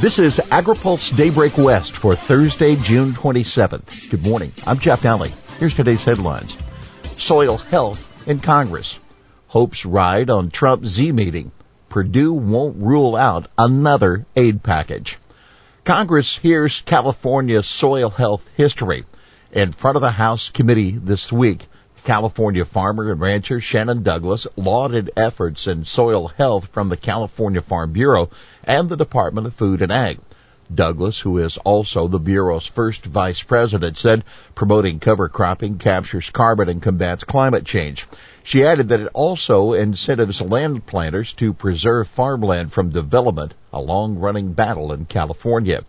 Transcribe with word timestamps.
This 0.00 0.18
is 0.18 0.38
AgriPulse 0.38 1.14
Daybreak 1.14 1.58
West 1.58 1.98
for 1.98 2.14
Thursday, 2.14 2.74
June 2.74 3.10
27th. 3.10 4.10
Good 4.10 4.24
morning. 4.24 4.50
I'm 4.66 4.78
Jeff 4.78 5.02
Nalley. 5.02 5.28
Here's 5.58 5.74
today's 5.74 6.02
headlines. 6.02 6.56
Soil 7.18 7.58
health 7.58 8.26
in 8.26 8.40
Congress. 8.40 8.98
Hopes 9.48 9.84
ride 9.84 10.30
on 10.30 10.48
Trump 10.48 10.86
Xi 10.86 11.12
meeting. 11.12 11.52
Perdue 11.90 12.32
won't 12.32 12.78
rule 12.78 13.14
out 13.14 13.48
another 13.58 14.24
aid 14.34 14.62
package. 14.62 15.18
Congress 15.84 16.34
hears 16.34 16.80
California 16.86 17.62
soil 17.62 18.08
health 18.08 18.48
history 18.56 19.04
in 19.52 19.72
front 19.72 19.96
of 19.96 20.00
the 20.00 20.12
House 20.12 20.48
committee 20.48 20.92
this 20.92 21.30
week. 21.30 21.66
California 22.04 22.64
farmer 22.64 23.10
and 23.10 23.20
rancher 23.20 23.60
Shannon 23.60 24.02
Douglas 24.02 24.46
lauded 24.56 25.10
efforts 25.16 25.66
in 25.66 25.84
soil 25.84 26.28
health 26.28 26.68
from 26.72 26.88
the 26.88 26.96
California 26.96 27.60
Farm 27.60 27.92
Bureau 27.92 28.30
and 28.64 28.88
the 28.88 28.96
Department 28.96 29.46
of 29.46 29.54
Food 29.54 29.82
and 29.82 29.92
Ag. 29.92 30.18
Douglas, 30.72 31.18
who 31.18 31.38
is 31.38 31.58
also 31.58 32.06
the 32.06 32.20
Bureau's 32.20 32.66
first 32.66 33.04
vice 33.04 33.42
president, 33.42 33.98
said 33.98 34.24
promoting 34.54 35.00
cover 35.00 35.28
cropping 35.28 35.78
captures 35.78 36.30
carbon 36.30 36.68
and 36.68 36.80
combats 36.80 37.24
climate 37.24 37.64
change. 37.64 38.06
She 38.44 38.64
added 38.64 38.88
that 38.88 39.00
it 39.00 39.10
also 39.12 39.72
incentives 39.72 40.40
land 40.40 40.86
planters 40.86 41.32
to 41.34 41.52
preserve 41.52 42.08
farmland 42.08 42.72
from 42.72 42.90
development, 42.90 43.54
a 43.72 43.80
long 43.80 44.16
running 44.18 44.52
battle 44.52 44.92
in 44.92 45.06
California. 45.06 45.84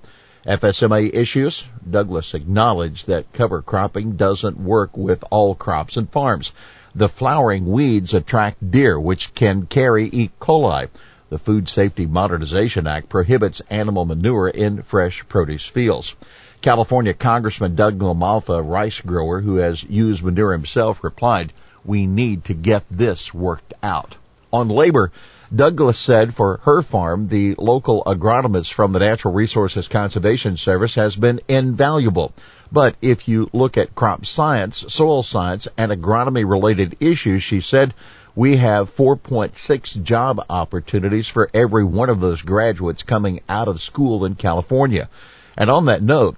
FSMA 0.45 1.13
issues, 1.13 1.63
Douglas 1.88 2.34
acknowledged 2.34 3.08
that 3.08 3.31
cover 3.31 3.62
cropping 3.62 4.16
doesn't 4.16 4.59
work 4.59 4.98
with 4.98 5.23
all 5.30 5.54
crops 5.54 5.98
and 5.98 6.09
farms. 6.09 6.52
The 6.95 7.09
flowering 7.09 7.67
weeds 7.67 8.16
attract 8.16 8.72
deer, 8.72 9.00
which 9.00 9.36
can 9.36 9.67
carry 9.67 10.09
E. 10.12 10.31
coli. 10.41 10.90
The 11.30 11.38
Food 11.38 11.70
Safety 11.70 12.08
Modernization 12.08 12.88
Act 12.88 13.08
prohibits 13.08 13.62
animal 13.70 14.04
manure 14.05 14.50
in 14.50 14.81
fresh 14.81 15.23
produce 15.30 15.66
fields. 15.66 16.16
California 16.62 17.14
Congressman 17.14 17.76
Doug 17.76 18.00
LaMalfa, 18.00 18.67
rice 18.67 19.00
grower 19.00 19.42
who 19.42 19.58
has 19.58 19.83
used 19.83 20.23
manure 20.23 20.53
himself, 20.53 21.03
replied, 21.03 21.53
we 21.86 22.08
need 22.08 22.45
to 22.45 22.55
get 22.55 22.83
this 22.89 23.31
worked 23.31 23.73
out. 23.83 24.16
On 24.52 24.70
labor, 24.70 25.11
Douglas 25.53 25.97
said 25.97 26.33
for 26.33 26.61
her 26.63 26.81
farm, 26.81 27.27
the 27.27 27.55
local 27.57 28.03
agronomist 28.05 28.71
from 28.71 28.94
the 28.94 28.99
Natural 28.99 29.33
Resources 29.33 29.89
Conservation 29.89 30.55
Service 30.55 30.95
has 30.95 31.17
been 31.17 31.41
invaluable. 31.49 32.31
But 32.71 32.95
if 33.02 33.27
you 33.27 33.49
look 33.52 33.77
at 33.77 33.93
crop 33.93 34.25
science, 34.25 34.85
soil 34.88 35.23
science, 35.23 35.67
and 35.77 35.91
agronomy 35.91 36.49
related 36.49 36.95
issues, 37.02 37.43
she 37.43 37.59
said, 37.59 37.93
we 38.33 38.55
have 38.55 38.95
4.6 38.95 40.02
job 40.03 40.45
opportunities 40.49 41.27
for 41.27 41.49
every 41.53 41.83
one 41.83 42.09
of 42.09 42.21
those 42.21 42.41
graduates 42.41 43.03
coming 43.03 43.41
out 43.49 43.67
of 43.67 43.81
school 43.81 44.23
in 44.23 44.36
California. 44.36 45.09
And 45.58 45.69
on 45.69 45.86
that 45.86 46.02
note, 46.02 46.38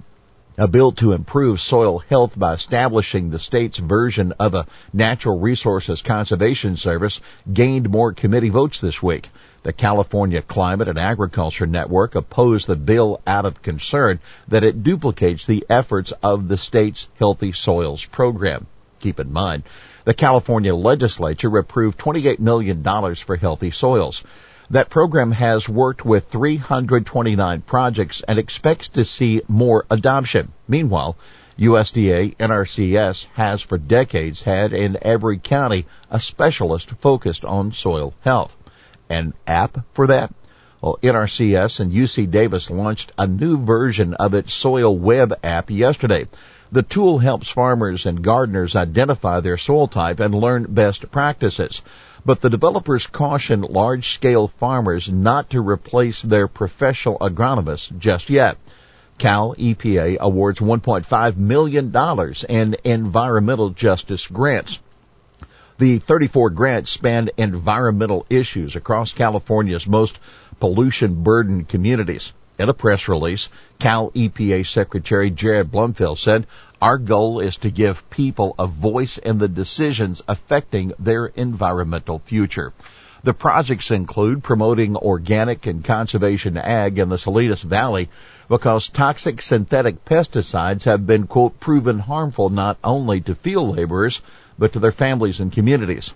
a 0.57 0.67
bill 0.67 0.91
to 0.91 1.13
improve 1.13 1.59
soil 1.59 1.97
health 1.97 2.37
by 2.37 2.53
establishing 2.53 3.29
the 3.29 3.39
state's 3.39 3.79
version 3.79 4.31
of 4.39 4.53
a 4.53 4.67
natural 4.93 5.39
resources 5.39 6.01
conservation 6.01 6.77
service 6.77 7.19
gained 7.51 7.89
more 7.89 8.13
committee 8.13 8.49
votes 8.49 8.79
this 8.79 9.01
week. 9.01 9.29
The 9.63 9.73
California 9.73 10.41
Climate 10.41 10.89
and 10.89 10.99
Agriculture 10.99 11.65
Network 11.65 12.13
opposed 12.13 12.67
the 12.67 12.75
bill 12.75 13.19
out 13.25 13.45
of 13.45 13.61
concern 13.63 14.19
that 14.47 14.63
it 14.63 14.83
duplicates 14.83 15.45
the 15.45 15.65
efforts 15.69 16.13
of 16.21 16.47
the 16.47 16.57
state's 16.57 17.09
Healthy 17.17 17.53
Soils 17.53 18.05
program. 18.05 18.67
Keep 18.99 19.19
in 19.19 19.33
mind, 19.33 19.63
the 20.05 20.13
California 20.13 20.75
legislature 20.75 21.57
approved 21.57 21.97
$28 21.97 22.39
million 22.39 22.83
for 23.15 23.37
healthy 23.37 23.71
soils. 23.71 24.23
That 24.73 24.89
program 24.89 25.33
has 25.33 25.69
worked 25.69 26.03
with 26.03 26.29
329 26.29 27.61
projects 27.61 28.23
and 28.27 28.39
expects 28.39 28.89
to 28.89 29.05
see 29.05 29.43
more 29.47 29.85
adoption. 29.91 30.51
Meanwhile, 30.67 31.15
USDA 31.59 32.35
NRCS 32.37 33.27
has 33.35 33.61
for 33.61 33.77
decades 33.77 34.41
had 34.41 34.73
in 34.73 34.97
every 35.03 35.37
county 35.37 35.85
a 36.09 36.19
specialist 36.19 36.89
focused 36.89 37.45
on 37.45 37.71
soil 37.71 38.15
health. 38.21 38.57
An 39.11 39.35
app 39.45 39.85
for 39.93 40.07
that? 40.07 40.33
Well, 40.83 40.99
NRCS 41.01 41.79
and 41.79 41.93
UC 41.93 42.29
Davis 42.29 42.69
launched 42.69 43.13
a 43.17 43.25
new 43.25 43.57
version 43.57 44.15
of 44.15 44.33
its 44.33 44.53
Soil 44.53 44.97
Web 44.97 45.33
app 45.41 45.71
yesterday. 45.71 46.27
The 46.73 46.83
tool 46.83 47.19
helps 47.19 47.47
farmers 47.47 48.05
and 48.05 48.21
gardeners 48.21 48.75
identify 48.75 49.39
their 49.39 49.57
soil 49.57 49.87
type 49.87 50.19
and 50.19 50.35
learn 50.35 50.65
best 50.67 51.09
practices. 51.09 51.81
But 52.25 52.41
the 52.41 52.49
developers 52.49 53.07
caution 53.07 53.61
large 53.61 54.13
scale 54.13 54.49
farmers 54.59 55.09
not 55.09 55.51
to 55.51 55.61
replace 55.61 56.21
their 56.21 56.49
professional 56.49 57.17
agronomists 57.19 57.97
just 57.97 58.29
yet. 58.29 58.57
Cal 59.17 59.55
EPA 59.57 60.17
awards 60.19 60.59
$1.5 60.59 61.37
million 61.37 61.95
in 62.49 62.75
environmental 62.83 63.69
justice 63.69 64.27
grants. 64.27 64.79
The 65.77 65.99
34 65.99 66.49
grants 66.51 66.91
span 66.91 67.29
environmental 67.37 68.25
issues 68.29 68.75
across 68.75 69.11
California's 69.11 69.87
most 69.87 70.19
pollution 70.59 71.23
burdened 71.23 71.67
communities. 71.67 72.33
In 72.59 72.69
a 72.69 72.73
press 72.73 73.07
release, 73.07 73.49
Cal 73.79 74.11
EPA 74.11 74.67
Secretary 74.67 75.31
Jared 75.31 75.71
Blumenfeld 75.71 76.19
said, 76.19 76.45
our 76.83 76.97
goal 76.97 77.39
is 77.39 77.57
to 77.57 77.71
give 77.71 78.09
people 78.09 78.53
a 78.59 78.67
voice 78.67 79.17
in 79.17 79.37
the 79.37 79.47
decisions 79.47 80.21
affecting 80.27 80.93
their 80.99 81.25
environmental 81.27 82.19
future. 82.19 82.73
The 83.23 83.33
projects 83.33 83.89
include 83.89 84.43
promoting 84.43 84.97
organic 84.97 85.65
and 85.65 85.83
conservation 85.83 86.57
ag 86.57 86.99
in 86.99 87.09
the 87.09 87.17
Salinas 87.17 87.61
Valley 87.61 88.09
because 88.49 88.89
toxic 88.89 89.41
synthetic 89.41 90.03
pesticides 90.05 90.83
have 90.83 91.07
been, 91.07 91.25
quote, 91.25 91.59
proven 91.59 91.99
harmful 91.99 92.49
not 92.49 92.77
only 92.83 93.21
to 93.21 93.33
field 93.33 93.77
laborers, 93.77 94.21
but 94.59 94.73
to 94.73 94.79
their 94.79 94.91
families 94.91 95.39
and 95.39 95.51
communities. 95.51 96.13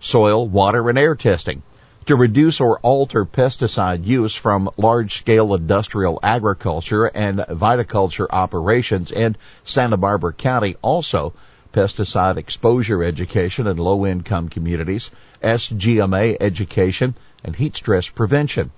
Soil, 0.00 0.46
water, 0.46 0.90
and 0.90 0.98
air 0.98 1.14
testing 1.14 1.62
to 2.08 2.16
reduce 2.16 2.58
or 2.58 2.78
alter 2.78 3.26
pesticide 3.26 4.06
use 4.06 4.34
from 4.34 4.70
large-scale 4.78 5.54
industrial 5.54 6.18
agriculture 6.22 7.04
and 7.04 7.38
viticulture 7.38 8.26
operations 8.30 9.12
in 9.12 9.36
Santa 9.64 9.98
Barbara 9.98 10.32
County. 10.32 10.74
Also, 10.80 11.34
pesticide 11.74 12.38
exposure 12.38 13.04
education 13.04 13.66
in 13.66 13.76
low-income 13.76 14.48
communities, 14.48 15.10
SGMA 15.42 16.38
education, 16.40 17.14
and 17.44 17.54
heat 17.54 17.76
stress 17.76 18.08
prevention. 18.08 18.70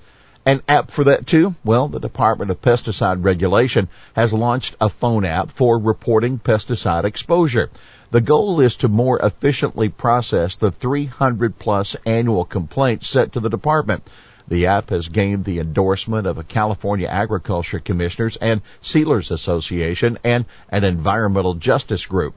An 0.44 0.62
app 0.66 0.90
for 0.90 1.04
that 1.04 1.24
too? 1.24 1.54
Well, 1.62 1.86
the 1.86 2.00
Department 2.00 2.50
of 2.50 2.60
Pesticide 2.60 3.22
Regulation 3.22 3.88
has 4.14 4.32
launched 4.32 4.74
a 4.80 4.88
phone 4.88 5.24
app 5.24 5.52
for 5.52 5.78
reporting 5.78 6.40
pesticide 6.40 7.04
exposure. 7.04 7.70
The 8.12 8.20
goal 8.20 8.60
is 8.60 8.74
to 8.78 8.88
more 8.88 9.20
efficiently 9.20 9.88
process 9.88 10.56
the 10.56 10.72
300 10.72 11.60
plus 11.60 11.94
annual 12.04 12.44
complaints 12.44 13.08
sent 13.08 13.34
to 13.34 13.40
the 13.40 13.48
department. 13.48 14.02
The 14.48 14.66
app 14.66 14.90
has 14.90 15.06
gained 15.06 15.44
the 15.44 15.60
endorsement 15.60 16.26
of 16.26 16.36
a 16.36 16.42
California 16.42 17.06
Agriculture 17.06 17.78
Commissioners 17.78 18.36
and 18.38 18.62
Sealers 18.82 19.30
Association 19.30 20.18
and 20.24 20.44
an 20.70 20.82
environmental 20.82 21.54
justice 21.54 22.04
group. 22.04 22.34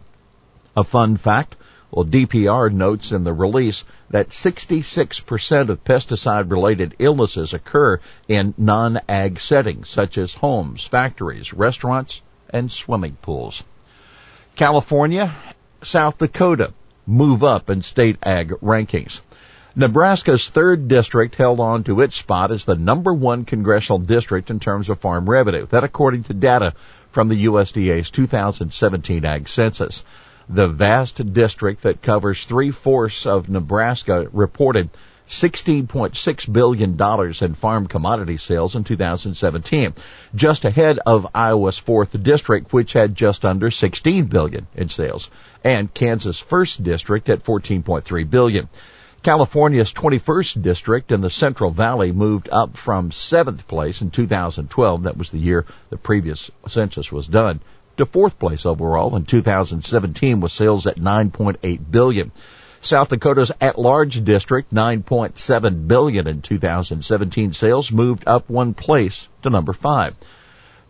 A 0.77 0.83
fun 0.83 1.17
fact, 1.17 1.55
well, 1.89 2.05
DPR 2.05 2.71
notes 2.71 3.11
in 3.11 3.23
the 3.23 3.33
release 3.33 3.83
that 4.11 4.29
66% 4.29 5.69
of 5.69 5.83
pesticide 5.83 6.51
related 6.51 6.95
illnesses 6.99 7.51
occur 7.51 7.99
in 8.27 8.53
non-ag 8.59 9.39
settings 9.39 9.89
such 9.89 10.19
as 10.19 10.35
homes, 10.35 10.83
factories, 10.83 11.51
restaurants, 11.51 12.21
and 12.51 12.71
swimming 12.71 13.17
pools. 13.23 13.63
California 14.55 15.33
South 15.85 16.17
Dakota 16.17 16.73
move 17.05 17.43
up 17.43 17.69
in 17.69 17.81
state 17.81 18.17
ag 18.23 18.49
rankings. 18.61 19.21
Nebraska's 19.75 20.49
third 20.49 20.87
district 20.87 21.35
held 21.35 21.59
on 21.59 21.83
to 21.83 22.01
its 22.01 22.15
spot 22.15 22.51
as 22.51 22.65
the 22.65 22.75
number 22.75 23.13
one 23.13 23.43
congressional 23.43 23.97
district 23.97 24.51
in 24.51 24.59
terms 24.59 24.87
of 24.87 24.99
farm 24.99 25.27
revenue. 25.29 25.65
That 25.65 25.83
according 25.83 26.23
to 26.23 26.33
data 26.33 26.73
from 27.11 27.29
the 27.29 27.45
USDA's 27.45 28.09
2017 28.09 29.25
ag 29.25 29.49
census. 29.49 30.03
The 30.49 30.67
vast 30.67 31.33
district 31.33 31.83
that 31.83 32.01
covers 32.01 32.43
three 32.43 32.71
fourths 32.71 33.25
of 33.25 33.49
Nebraska 33.49 34.27
reported 34.31 34.89
$16.6 35.27 36.53
billion 36.53 37.41
in 37.41 37.53
farm 37.55 37.87
commodity 37.87 38.37
sales 38.37 38.75
in 38.75 38.83
2017, 38.83 39.93
just 40.35 40.65
ahead 40.65 40.99
of 41.05 41.27
Iowa's 41.33 41.79
4th 41.79 42.21
district, 42.21 42.73
which 42.73 42.93
had 42.93 43.15
just 43.15 43.45
under 43.45 43.71
16 43.71 44.25
billion 44.25 44.67
in 44.75 44.89
sales, 44.89 45.29
and 45.63 45.93
Kansas' 45.93 46.43
1st 46.43 46.83
district 46.83 47.29
at 47.29 47.43
14.3 47.43 48.29
billion. 48.29 48.69
California's 49.23 49.93
21st 49.93 50.61
district 50.61 51.11
in 51.13 51.21
the 51.21 51.29
Central 51.29 51.71
Valley 51.71 52.11
moved 52.11 52.49
up 52.51 52.75
from 52.75 53.09
7th 53.09 53.65
place 53.67 54.01
in 54.01 54.11
2012, 54.11 55.03
that 55.03 55.15
was 55.15 55.29
the 55.31 55.39
year 55.39 55.65
the 55.89 55.95
previous 55.95 56.51
census 56.67 57.09
was 57.09 57.27
done, 57.27 57.61
to 57.95 58.05
4th 58.05 58.37
place 58.37 58.65
overall 58.65 59.15
in 59.15 59.23
2017 59.23 60.41
with 60.41 60.51
sales 60.51 60.85
at 60.87 60.97
9.8 60.97 61.79
billion. 61.89 62.31
South 62.85 63.09
Dakota's 63.09 63.51
at-large 63.61 64.23
district, 64.23 64.73
9.7 64.73 65.87
billion 65.87 66.27
in 66.27 66.41
2017 66.41 67.53
sales, 67.53 67.91
moved 67.91 68.23
up 68.27 68.49
one 68.49 68.73
place 68.73 69.27
to 69.41 69.49
number 69.49 69.73
five. 69.73 70.15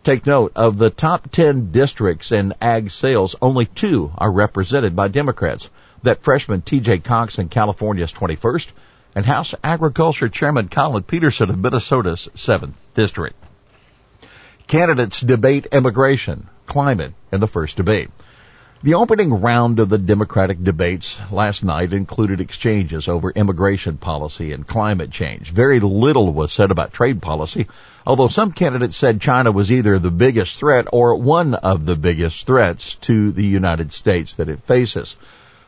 Take 0.02 0.26
note 0.26 0.52
of 0.54 0.76
the 0.76 0.90
top 0.90 1.30
10 1.30 1.72
districts 1.72 2.30
in 2.32 2.52
ag 2.60 2.90
sales, 2.90 3.36
only 3.40 3.66
two 3.66 4.12
are 4.18 4.30
represented 4.30 4.94
by 4.94 5.08
Democrats. 5.08 5.70
That 6.02 6.22
freshman 6.22 6.62
TJ 6.62 7.04
Cox 7.04 7.38
in 7.38 7.48
California's 7.48 8.12
21st 8.12 8.68
and 9.14 9.24
House 9.24 9.54
Agriculture 9.62 10.28
Chairman 10.28 10.68
Collin 10.68 11.04
Peterson 11.04 11.48
of 11.48 11.58
Minnesota's 11.58 12.28
7th 12.34 12.74
district. 12.94 13.36
Candidates 14.66 15.20
debate 15.20 15.66
immigration, 15.72 16.48
climate 16.66 17.14
in 17.32 17.40
the 17.40 17.48
first 17.48 17.76
debate. 17.76 18.10
The 18.84 18.92
opening 18.92 19.40
round 19.40 19.80
of 19.80 19.88
the 19.88 19.96
Democratic 19.96 20.62
debates 20.62 21.18
last 21.30 21.64
night 21.64 21.94
included 21.94 22.42
exchanges 22.42 23.08
over 23.08 23.30
immigration 23.30 23.96
policy 23.96 24.52
and 24.52 24.66
climate 24.66 25.10
change. 25.10 25.50
Very 25.52 25.80
little 25.80 26.34
was 26.34 26.52
said 26.52 26.70
about 26.70 26.92
trade 26.92 27.22
policy, 27.22 27.66
although 28.06 28.28
some 28.28 28.52
candidates 28.52 28.98
said 28.98 29.22
China 29.22 29.52
was 29.52 29.72
either 29.72 29.98
the 29.98 30.10
biggest 30.10 30.58
threat 30.58 30.86
or 30.92 31.14
one 31.14 31.54
of 31.54 31.86
the 31.86 31.96
biggest 31.96 32.46
threats 32.46 32.96
to 32.96 33.32
the 33.32 33.46
United 33.46 33.90
States 33.90 34.34
that 34.34 34.50
it 34.50 34.60
faces. 34.64 35.16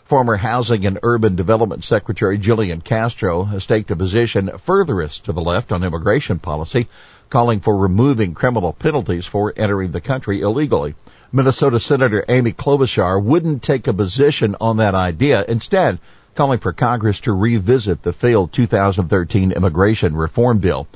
Former 0.05 0.37
Housing 0.37 0.85
and 0.85 0.99
Urban 1.03 1.37
Development 1.37 1.83
Secretary 1.83 2.37
Julian 2.37 2.83
Castro 2.83 3.45
has 3.45 3.65
taken 3.65 3.95
a 3.95 3.97
position 3.97 4.51
furthest 4.59 5.25
to 5.25 5.33
the 5.33 5.41
left 5.41 5.73
on 5.73 5.83
immigration 5.83 6.39
policy, 6.39 6.87
calling 7.31 7.61
for 7.61 7.77
removing 7.77 8.35
criminal 8.35 8.73
penalties 8.73 9.27
for 9.27 9.53
entering 9.57 9.93
the 9.93 10.01
country 10.01 10.41
illegally. 10.41 10.95
Minnesota 11.33 11.81
Senator 11.81 12.25
Amy 12.29 12.53
Klobuchar 12.53 13.23
wouldn't 13.23 13.63
take 13.63 13.87
a 13.87 13.93
position 13.93 14.57
on 14.61 14.77
that 14.77 14.95
idea, 14.95 15.45
instead 15.49 15.99
calling 16.35 16.59
for 16.59 16.73
Congress 16.73 17.21
to 17.21 17.33
revisit 17.33 18.03
the 18.03 18.13
failed 18.13 18.53
2013 18.53 19.53
immigration 19.53 20.15
reform 20.15 20.59
bill. 20.59 20.87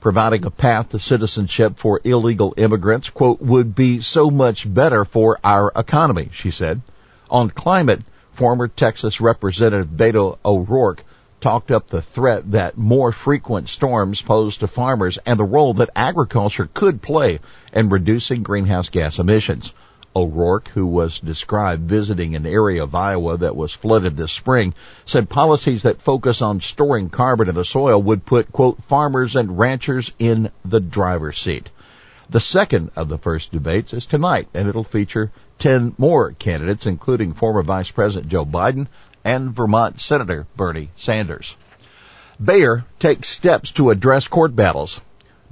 Providing 0.00 0.44
a 0.44 0.50
path 0.50 0.90
to 0.90 0.98
citizenship 0.98 1.78
for 1.78 2.00
illegal 2.04 2.52
immigrants, 2.58 3.08
quote, 3.08 3.40
would 3.40 3.74
be 3.74 4.00
so 4.00 4.30
much 4.30 4.72
better 4.72 5.04
for 5.04 5.38
our 5.42 5.72
economy, 5.74 6.28
she 6.32 6.50
said. 6.50 6.82
On 7.30 7.48
climate, 7.48 8.02
former 8.32 8.68
Texas 8.68 9.20
Representative 9.20 9.88
Beto 9.88 10.36
O'Rourke 10.44 11.04
talked 11.44 11.70
up 11.70 11.88
the 11.88 12.00
threat 12.00 12.52
that 12.52 12.78
more 12.78 13.12
frequent 13.12 13.68
storms 13.68 14.22
pose 14.22 14.56
to 14.56 14.66
farmers 14.66 15.18
and 15.26 15.38
the 15.38 15.44
role 15.44 15.74
that 15.74 15.90
agriculture 15.94 16.70
could 16.72 17.02
play 17.02 17.38
in 17.70 17.90
reducing 17.90 18.42
greenhouse 18.42 18.88
gas 18.88 19.18
emissions. 19.18 19.74
O'Rourke, 20.16 20.68
who 20.68 20.86
was 20.86 21.20
described 21.20 21.86
visiting 21.86 22.34
an 22.34 22.46
area 22.46 22.82
of 22.82 22.94
Iowa 22.94 23.36
that 23.36 23.54
was 23.54 23.74
flooded 23.74 24.16
this 24.16 24.32
spring, 24.32 24.72
said 25.04 25.28
policies 25.28 25.82
that 25.82 26.00
focus 26.00 26.40
on 26.40 26.62
storing 26.62 27.10
carbon 27.10 27.50
in 27.50 27.54
the 27.54 27.64
soil 27.66 28.00
would 28.00 28.24
put, 28.24 28.50
quote, 28.50 28.82
farmers 28.84 29.36
and 29.36 29.58
ranchers 29.58 30.12
in 30.18 30.50
the 30.64 30.80
driver's 30.80 31.38
seat. 31.38 31.68
The 32.30 32.40
second 32.40 32.90
of 32.96 33.10
the 33.10 33.18
first 33.18 33.52
debates 33.52 33.92
is 33.92 34.06
tonight, 34.06 34.48
and 34.54 34.66
it'll 34.66 34.82
feature 34.82 35.30
10 35.58 35.94
more 35.98 36.32
candidates, 36.32 36.86
including 36.86 37.34
former 37.34 37.62
Vice 37.62 37.90
President 37.90 38.30
Joe 38.30 38.46
Biden, 38.46 38.86
and 39.24 39.50
Vermont 39.50 40.00
Senator 40.00 40.46
Bernie 40.56 40.90
Sanders. 40.96 41.56
Bayer 42.42 42.84
takes 42.98 43.28
steps 43.28 43.70
to 43.72 43.90
address 43.90 44.28
court 44.28 44.54
battles. 44.54 45.00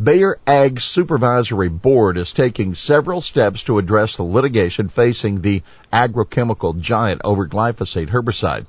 Bayer 0.02 0.38
Ag 0.46 0.80
Supervisory 0.80 1.68
Board 1.68 2.18
is 2.18 2.32
taking 2.32 2.74
several 2.74 3.20
steps 3.20 3.62
to 3.64 3.78
address 3.78 4.16
the 4.16 4.24
litigation 4.24 4.88
facing 4.88 5.40
the 5.40 5.62
agrochemical 5.92 6.80
giant 6.80 7.20
over 7.24 7.46
glyphosate 7.46 8.08
herbicide. 8.08 8.66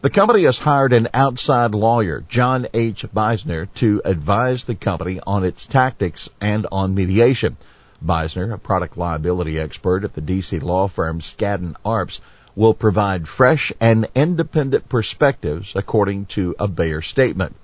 The 0.00 0.08
company 0.08 0.44
has 0.44 0.58
hired 0.58 0.94
an 0.94 1.08
outside 1.12 1.74
lawyer, 1.74 2.24
John 2.26 2.66
H. 2.72 3.04
Beisner, 3.14 3.68
to 3.74 4.00
advise 4.04 4.64
the 4.64 4.74
company 4.74 5.20
on 5.26 5.44
its 5.44 5.66
tactics 5.66 6.30
and 6.40 6.66
on 6.72 6.94
mediation. 6.94 7.58
Beisner, 8.02 8.54
a 8.54 8.58
product 8.58 8.96
liability 8.96 9.60
expert 9.60 10.04
at 10.04 10.14
the 10.14 10.22
DC 10.22 10.62
law 10.62 10.88
firm 10.88 11.20
Skadden 11.20 11.74
Arps, 11.84 12.20
will 12.54 12.74
provide 12.74 13.28
fresh 13.28 13.72
and 13.80 14.08
independent 14.14 14.88
perspectives 14.88 15.72
according 15.74 16.26
to 16.26 16.54
a 16.58 16.68
Bayer 16.68 17.02
statement. 17.02 17.54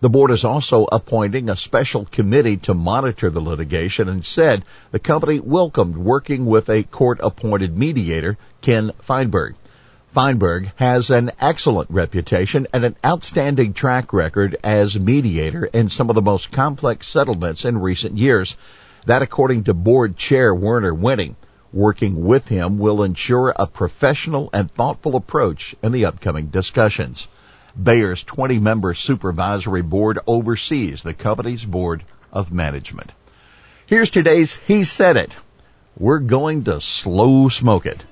The 0.00 0.08
board 0.08 0.30
is 0.30 0.44
also 0.44 0.86
appointing 0.92 1.48
a 1.48 1.56
special 1.56 2.04
committee 2.04 2.56
to 2.58 2.74
monitor 2.74 3.30
the 3.30 3.40
litigation 3.40 4.08
and 4.08 4.24
said 4.24 4.64
the 4.92 5.00
company 5.00 5.40
welcomed 5.40 5.96
working 5.96 6.46
with 6.46 6.68
a 6.68 6.84
court 6.84 7.18
appointed 7.20 7.76
mediator, 7.76 8.38
Ken 8.60 8.92
Feinberg. 9.02 9.56
Feinberg 10.14 10.70
has 10.76 11.10
an 11.10 11.32
excellent 11.40 11.90
reputation 11.90 12.68
and 12.72 12.84
an 12.84 12.96
outstanding 13.04 13.72
track 13.72 14.12
record 14.12 14.56
as 14.62 14.98
mediator 14.98 15.64
in 15.64 15.88
some 15.88 16.08
of 16.08 16.14
the 16.14 16.22
most 16.22 16.52
complex 16.52 17.08
settlements 17.08 17.64
in 17.64 17.78
recent 17.78 18.16
years. 18.16 18.56
That 19.06 19.22
according 19.22 19.64
to 19.64 19.74
board 19.74 20.16
chair 20.16 20.54
Werner 20.54 20.94
Wenning. 20.94 21.34
Working 21.72 22.24
with 22.24 22.48
him 22.48 22.78
will 22.78 23.02
ensure 23.02 23.52
a 23.54 23.66
professional 23.66 24.48
and 24.52 24.70
thoughtful 24.70 25.16
approach 25.16 25.74
in 25.82 25.92
the 25.92 26.06
upcoming 26.06 26.46
discussions. 26.46 27.28
Bayer's 27.80 28.24
20 28.24 28.58
member 28.58 28.94
supervisory 28.94 29.82
board 29.82 30.18
oversees 30.26 31.02
the 31.02 31.14
company's 31.14 31.64
board 31.64 32.04
of 32.32 32.52
management. 32.52 33.12
Here's 33.86 34.10
today's 34.10 34.58
He 34.66 34.84
Said 34.84 35.16
It. 35.16 35.36
We're 35.98 36.20
going 36.20 36.64
to 36.64 36.80
slow 36.80 37.48
smoke 37.48 37.86
it. 37.86 38.02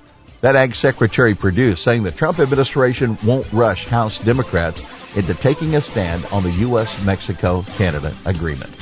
That 0.43 0.55
Ag 0.55 0.75
Secretary 0.75 1.35
Perdue 1.35 1.77
saying 1.77 2.03
the 2.03 2.13
Trump 2.13 2.39
administration 2.39 3.19
won't 3.23 3.53
rush 3.53 3.87
House 3.87 4.19
Democrats 4.19 4.83
into 5.15 5.35
taking 5.35 5.75
a 5.75 5.81
stand 5.81 6.27
on 6.31 6.43
the 6.43 6.53
U.S.-Mexico-Canada 6.53 8.17
agreement. 8.25 8.77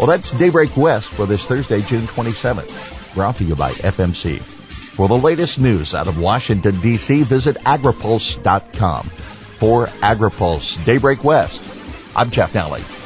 Well, 0.00 0.06
that's 0.06 0.30
Daybreak 0.30 0.74
West 0.78 1.08
for 1.08 1.26
this 1.26 1.44
Thursday, 1.44 1.82
June 1.82 2.06
27th 2.06 3.14
brought 3.14 3.36
to 3.36 3.44
you 3.44 3.54
by 3.54 3.72
FMC. 3.72 4.40
For 4.40 5.08
the 5.08 5.18
latest 5.18 5.58
news 5.58 5.94
out 5.94 6.08
of 6.08 6.18
Washington, 6.18 6.80
D.C., 6.80 7.22
visit 7.24 7.56
agripulse.com. 7.56 9.04
For 9.04 9.88
AgriPulse 9.88 10.82
Daybreak 10.86 11.22
West, 11.22 11.60
I'm 12.16 12.30
Jeff 12.30 12.54
Nalley. 12.54 12.99